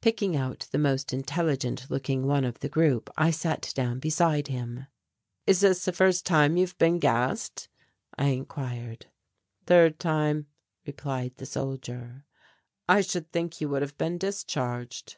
Picking 0.00 0.36
out 0.36 0.68
the 0.70 0.78
most 0.78 1.12
intelligent 1.12 1.90
looking 1.90 2.24
one 2.24 2.44
of 2.44 2.60
the 2.60 2.68
group 2.68 3.10
I 3.16 3.32
sat 3.32 3.72
down 3.74 3.98
beside 3.98 4.46
him. 4.46 4.86
"Is 5.44 5.58
this 5.58 5.84
the 5.84 5.92
first 5.92 6.24
time 6.24 6.56
you 6.56 6.62
have 6.66 6.78
been 6.78 7.00
gassed?" 7.00 7.68
I 8.16 8.26
inquired. 8.26 9.06
"Third 9.66 9.98
time," 9.98 10.46
replied 10.86 11.34
the 11.38 11.46
soldier. 11.46 12.24
"I 12.88 13.00
should 13.00 13.32
think 13.32 13.60
you 13.60 13.68
would 13.70 13.82
have 13.82 13.98
been 13.98 14.18
discharged." 14.18 15.16